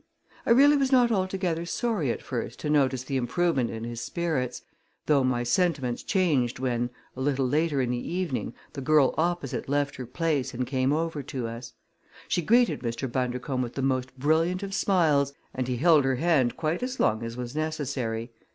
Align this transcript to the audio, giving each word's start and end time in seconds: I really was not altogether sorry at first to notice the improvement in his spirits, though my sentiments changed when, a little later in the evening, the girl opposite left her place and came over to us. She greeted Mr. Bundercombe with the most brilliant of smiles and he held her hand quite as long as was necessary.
I 0.47 0.49
really 0.49 0.77
was 0.77 0.91
not 0.91 1.11
altogether 1.11 1.63
sorry 1.63 2.09
at 2.09 2.23
first 2.23 2.59
to 2.61 2.71
notice 2.71 3.03
the 3.03 3.17
improvement 3.17 3.69
in 3.69 3.83
his 3.83 4.01
spirits, 4.01 4.63
though 5.05 5.23
my 5.23 5.43
sentiments 5.43 6.01
changed 6.01 6.57
when, 6.57 6.89
a 7.15 7.21
little 7.21 7.47
later 7.47 7.81
in 7.81 7.91
the 7.91 7.99
evening, 8.11 8.55
the 8.73 8.81
girl 8.81 9.13
opposite 9.15 9.69
left 9.69 9.97
her 9.97 10.07
place 10.07 10.55
and 10.55 10.65
came 10.65 10.91
over 10.91 11.21
to 11.21 11.47
us. 11.47 11.73
She 12.27 12.41
greeted 12.41 12.79
Mr. 12.79 13.07
Bundercombe 13.11 13.61
with 13.61 13.75
the 13.75 13.83
most 13.83 14.17
brilliant 14.17 14.63
of 14.63 14.73
smiles 14.73 15.33
and 15.53 15.67
he 15.67 15.77
held 15.77 16.03
her 16.03 16.15
hand 16.15 16.57
quite 16.57 16.81
as 16.81 16.99
long 16.99 17.21
as 17.21 17.37
was 17.37 17.55
necessary. 17.55 18.31